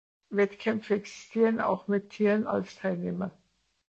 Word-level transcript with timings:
Wettkämpfe 0.31 0.95
existieren 0.95 1.61
auch 1.61 1.87
mit 1.87 2.09
Tieren 2.09 2.47
als 2.47 2.73
Teilnehmer. 2.75 3.29